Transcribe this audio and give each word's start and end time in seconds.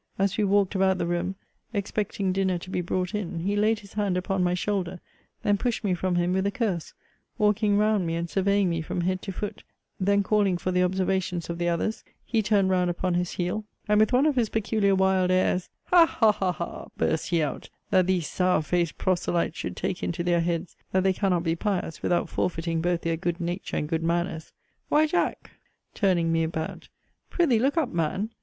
As 0.17 0.35
we 0.35 0.43
walked 0.43 0.73
about 0.73 0.97
the 0.97 1.05
room, 1.05 1.35
expecting 1.73 2.31
dinner 2.33 2.57
to 2.57 2.71
be 2.71 2.81
brought 2.81 3.13
in, 3.13 3.41
he 3.41 3.55
laid 3.55 3.81
his 3.81 3.93
hand 3.93 4.17
upon 4.17 4.43
my 4.43 4.55
shoulder; 4.55 4.99
then 5.43 5.59
pushed 5.59 5.83
me 5.83 5.93
from 5.93 6.15
him 6.15 6.33
with 6.33 6.47
a 6.47 6.51
curse; 6.51 6.95
walking 7.37 7.77
round 7.77 8.07
me, 8.07 8.15
and 8.15 8.27
surveying 8.27 8.67
me 8.67 8.81
from 8.81 9.01
head 9.01 9.21
to 9.21 9.31
foot; 9.31 9.61
then 9.99 10.23
calling 10.23 10.57
for 10.57 10.71
the 10.71 10.81
observations 10.81 11.51
of 11.51 11.59
the 11.59 11.69
others, 11.69 12.03
he 12.25 12.41
turned 12.41 12.71
round 12.71 12.89
upon 12.89 13.13
his 13.13 13.33
heel, 13.33 13.63
and 13.87 13.99
with 13.99 14.11
one 14.11 14.25
of 14.25 14.35
his 14.35 14.49
peculiar 14.49 14.95
wild 14.95 15.29
airs, 15.29 15.69
'Ha, 15.91 16.07
ha, 16.07 16.31
ha, 16.31 16.51
ha,' 16.51 16.87
burst 16.97 17.29
he 17.29 17.43
out, 17.43 17.69
'that 17.91 18.07
these 18.07 18.25
sour 18.25 18.63
faced 18.63 18.97
proselytes 18.97 19.55
should 19.59 19.77
take 19.77 20.01
it 20.01 20.05
into 20.07 20.23
their 20.23 20.41
heads 20.41 20.75
that 20.93 21.03
they 21.03 21.13
cannot 21.13 21.43
be 21.43 21.55
pious, 21.55 22.01
without 22.01 22.27
forfeiting 22.27 22.81
both 22.81 23.01
their 23.01 23.17
good 23.17 23.39
nature 23.39 23.77
and 23.77 23.87
good 23.87 24.01
manners! 24.01 24.51
Why, 24.89 25.05
Jack,' 25.05 25.51
turning 25.93 26.31
me 26.31 26.41
about, 26.43 26.89
'pr'ythee 27.29 27.61
look 27.61 27.77
up, 27.77 27.89
man! 27.89 28.31